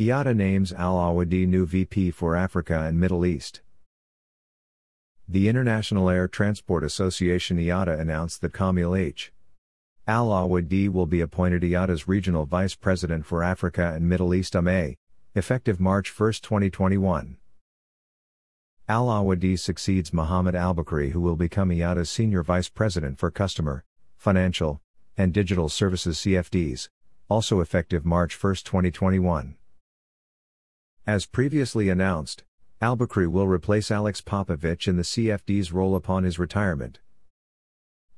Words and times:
IATA 0.00 0.34
names 0.34 0.72
Al 0.72 0.96
Awadi 0.96 1.46
new 1.46 1.64
VP 1.64 2.10
for 2.10 2.34
Africa 2.34 2.80
and 2.80 2.98
Middle 2.98 3.24
East. 3.24 3.60
The 5.28 5.48
International 5.48 6.10
Air 6.10 6.26
Transport 6.26 6.82
Association 6.82 7.58
IATA 7.58 8.00
announced 8.00 8.40
that 8.40 8.52
Kamil 8.52 8.96
H. 8.96 9.32
Al 10.08 10.30
Awadi 10.30 10.88
will 10.88 11.06
be 11.06 11.20
appointed 11.20 11.62
IATA's 11.62 12.08
Regional 12.08 12.44
Vice 12.44 12.74
President 12.74 13.24
for 13.24 13.44
Africa 13.44 13.92
and 13.94 14.08
Middle 14.08 14.34
East 14.34 14.56
AME, 14.56 14.96
effective 15.36 15.78
March 15.78 16.10
1, 16.18 16.32
2021. 16.42 17.36
Al 18.88 19.06
Awadi 19.06 19.56
succeeds 19.56 20.12
Mohammed 20.12 20.56
Albakri, 20.56 21.12
who 21.12 21.20
will 21.20 21.36
become 21.36 21.68
IATA's 21.68 22.10
Senior 22.10 22.42
Vice 22.42 22.68
President 22.68 23.16
for 23.16 23.30
Customer, 23.30 23.84
Financial, 24.16 24.80
and 25.16 25.32
Digital 25.32 25.68
Services 25.68 26.18
CFDS, 26.18 26.88
also 27.28 27.60
effective 27.60 28.04
March 28.04 28.34
1, 28.42 28.56
2021. 28.56 29.54
As 31.06 31.26
previously 31.26 31.90
announced, 31.90 32.44
Albakri 32.80 33.30
will 33.30 33.46
replace 33.46 33.90
Alex 33.90 34.22
Popovich 34.22 34.88
in 34.88 34.96
the 34.96 35.02
CFDS 35.02 35.70
role 35.70 35.96
upon 35.96 36.24
his 36.24 36.38
retirement. 36.38 37.00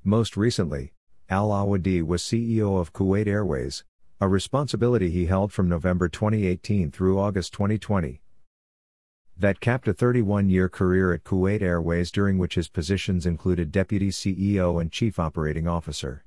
Most 0.05 0.37
recently, 0.37 0.93
Al 1.29 1.49
Awadi 1.49 2.01
was 2.01 2.23
CEO 2.23 2.79
of 2.81 2.93
Kuwait 2.93 3.27
Airways, 3.27 3.83
a 4.21 4.29
responsibility 4.29 5.11
he 5.11 5.27
held 5.27 5.53
from 5.53 5.69
November 5.69 6.09
2018 6.09 6.93
through 6.93 7.19
August 7.19 7.53
2020. 7.55 8.21
That 9.37 9.59
capped 9.59 9.89
a 9.89 9.93
31 9.93 10.49
year 10.49 10.69
career 10.69 11.13
at 11.13 11.25
Kuwait 11.25 11.63
Airways, 11.63 12.13
during 12.13 12.39
which 12.39 12.55
his 12.55 12.69
positions 12.69 13.27
included 13.27 13.73
Deputy 13.73 14.11
CEO 14.11 14.81
and 14.81 14.93
Chief 14.93 15.19
Operating 15.19 15.67
Officer. 15.67 16.25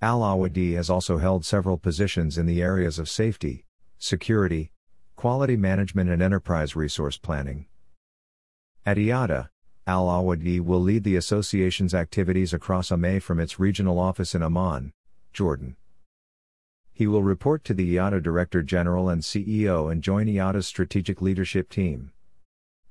Al 0.00 0.20
Awadi 0.20 0.76
has 0.76 0.88
also 0.88 1.18
held 1.18 1.44
several 1.44 1.76
positions 1.76 2.38
in 2.38 2.46
the 2.46 2.62
areas 2.62 3.00
of 3.00 3.08
safety, 3.08 3.66
security, 3.98 4.70
quality 5.20 5.54
management 5.54 6.08
and 6.08 6.22
enterprise 6.22 6.74
resource 6.74 7.18
planning. 7.18 7.66
At 8.86 8.96
IATA, 8.96 9.50
Al 9.86 10.06
Awadi 10.06 10.60
will 10.60 10.80
lead 10.80 11.04
the 11.04 11.16
association's 11.16 11.92
activities 11.92 12.54
across 12.54 12.90
AME 12.90 13.20
from 13.20 13.38
its 13.38 13.60
regional 13.60 13.98
office 13.98 14.34
in 14.34 14.42
Amman, 14.42 14.94
Jordan. 15.34 15.76
He 16.94 17.06
will 17.06 17.22
report 17.22 17.64
to 17.64 17.74
the 17.74 17.96
IATA 17.96 18.22
Director 18.22 18.62
General 18.62 19.10
and 19.10 19.20
CEO 19.20 19.92
and 19.92 20.02
join 20.02 20.24
IATA's 20.24 20.66
strategic 20.66 21.20
leadership 21.20 21.68
team. 21.68 22.12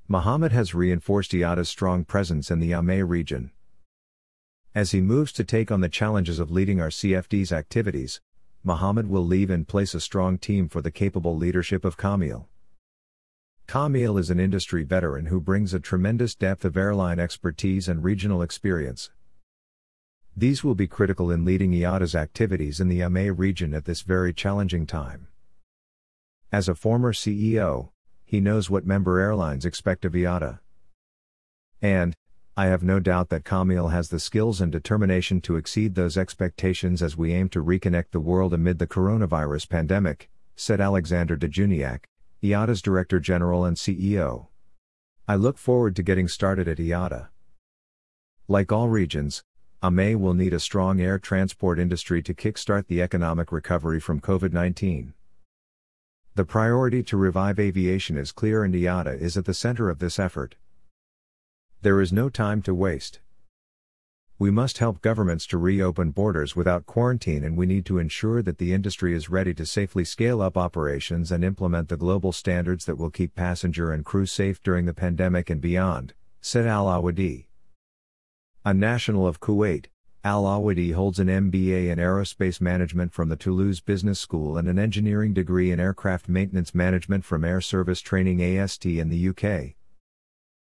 Mohammed 0.06 0.52
has 0.52 0.72
reinforced 0.72 1.32
IATA's 1.32 1.68
strong 1.68 2.04
presence 2.04 2.48
in 2.48 2.60
the 2.60 2.70
AME 2.70 3.08
region. 3.08 3.50
As 4.72 4.92
he 4.92 5.00
moves 5.00 5.32
to 5.32 5.42
take 5.42 5.72
on 5.72 5.80
the 5.80 5.88
challenges 5.88 6.38
of 6.38 6.52
leading 6.52 6.80
our 6.80 6.90
CFDS 6.90 7.50
activities, 7.50 8.20
Mohammed 8.62 9.08
will 9.08 9.24
leave 9.24 9.50
in 9.50 9.64
place 9.64 9.94
a 9.94 10.00
strong 10.00 10.36
team 10.36 10.68
for 10.68 10.82
the 10.82 10.90
capable 10.90 11.34
leadership 11.34 11.82
of 11.84 11.96
Kamil. 11.96 12.46
Kamil 13.66 14.18
is 14.18 14.28
an 14.28 14.38
industry 14.38 14.82
veteran 14.82 15.26
who 15.26 15.40
brings 15.40 15.72
a 15.72 15.80
tremendous 15.80 16.34
depth 16.34 16.64
of 16.66 16.76
airline 16.76 17.18
expertise 17.18 17.88
and 17.88 18.04
regional 18.04 18.42
experience. 18.42 19.10
These 20.36 20.62
will 20.62 20.74
be 20.74 20.86
critical 20.86 21.30
in 21.30 21.44
leading 21.44 21.72
IATA's 21.72 22.14
activities 22.14 22.80
in 22.80 22.88
the 22.88 23.00
AME 23.00 23.36
region 23.36 23.72
at 23.72 23.86
this 23.86 24.02
very 24.02 24.34
challenging 24.34 24.86
time. 24.86 25.28
As 26.52 26.68
a 26.68 26.74
former 26.74 27.12
CEO, 27.12 27.90
he 28.24 28.40
knows 28.40 28.68
what 28.68 28.84
member 28.84 29.18
airlines 29.20 29.64
expect 29.64 30.04
of 30.04 30.12
IATA. 30.12 30.58
And, 31.80 32.14
I 32.56 32.66
have 32.66 32.82
no 32.82 33.00
doubt 33.00 33.28
that 33.28 33.44
Kamil 33.44 33.88
has 33.88 34.08
the 34.08 34.18
skills 34.18 34.60
and 34.60 34.72
determination 34.72 35.40
to 35.42 35.56
exceed 35.56 35.94
those 35.94 36.16
expectations 36.16 37.02
as 37.02 37.16
we 37.16 37.32
aim 37.32 37.48
to 37.50 37.64
reconnect 37.64 38.10
the 38.10 38.20
world 38.20 38.52
amid 38.52 38.78
the 38.78 38.86
coronavirus 38.86 39.68
pandemic, 39.68 40.28
said 40.56 40.80
Alexander 40.80 41.36
de 41.36 41.48
Juniac, 41.48 42.04
IATA's 42.42 42.82
Director 42.82 43.20
General 43.20 43.64
and 43.64 43.76
CEO. 43.76 44.48
I 45.28 45.36
look 45.36 45.58
forward 45.58 45.94
to 45.96 46.02
getting 46.02 46.26
started 46.26 46.66
at 46.66 46.78
IATA. 46.78 47.28
Like 48.48 48.72
all 48.72 48.88
regions, 48.88 49.44
AME 49.82 50.20
will 50.20 50.34
need 50.34 50.52
a 50.52 50.60
strong 50.60 51.00
air 51.00 51.18
transport 51.18 51.78
industry 51.78 52.22
to 52.24 52.34
kickstart 52.34 52.88
the 52.88 53.00
economic 53.00 53.52
recovery 53.52 54.00
from 54.00 54.20
COVID 54.20 54.52
19. 54.52 55.14
The 56.34 56.44
priority 56.44 57.02
to 57.04 57.16
revive 57.16 57.58
aviation 57.58 58.16
is 58.16 58.32
clear 58.32 58.64
and 58.64 58.74
IATA 58.74 59.20
is 59.20 59.36
at 59.36 59.44
the 59.44 59.54
center 59.54 59.88
of 59.88 60.00
this 60.00 60.18
effort. 60.18 60.56
There 61.82 62.02
is 62.02 62.12
no 62.12 62.28
time 62.28 62.60
to 62.62 62.74
waste. 62.74 63.20
We 64.38 64.50
must 64.50 64.76
help 64.76 65.00
governments 65.00 65.46
to 65.46 65.56
reopen 65.56 66.10
borders 66.10 66.54
without 66.54 66.84
quarantine, 66.84 67.42
and 67.42 67.56
we 67.56 67.64
need 67.64 67.86
to 67.86 67.96
ensure 67.96 68.42
that 68.42 68.58
the 68.58 68.74
industry 68.74 69.14
is 69.14 69.30
ready 69.30 69.54
to 69.54 69.64
safely 69.64 70.04
scale 70.04 70.42
up 70.42 70.58
operations 70.58 71.32
and 71.32 71.42
implement 71.42 71.88
the 71.88 71.96
global 71.96 72.32
standards 72.32 72.84
that 72.84 72.98
will 72.98 73.08
keep 73.08 73.34
passenger 73.34 73.92
and 73.92 74.04
crew 74.04 74.26
safe 74.26 74.62
during 74.62 74.84
the 74.84 74.92
pandemic 74.92 75.48
and 75.48 75.62
beyond, 75.62 76.12
said 76.42 76.66
Al 76.66 76.84
Awadi. 76.84 77.46
A 78.62 78.74
national 78.74 79.26
of 79.26 79.40
Kuwait, 79.40 79.86
Al 80.22 80.44
Awadi 80.44 80.92
holds 80.92 81.18
an 81.18 81.28
MBA 81.28 81.88
in 81.88 81.98
aerospace 81.98 82.60
management 82.60 83.14
from 83.14 83.30
the 83.30 83.36
Toulouse 83.36 83.80
Business 83.80 84.20
School 84.20 84.58
and 84.58 84.68
an 84.68 84.78
engineering 84.78 85.32
degree 85.32 85.70
in 85.70 85.80
aircraft 85.80 86.28
maintenance 86.28 86.74
management 86.74 87.24
from 87.24 87.42
Air 87.42 87.62
Service 87.62 88.02
Training 88.02 88.42
AST 88.42 88.84
in 88.84 89.08
the 89.08 89.28
UK. 89.30 89.79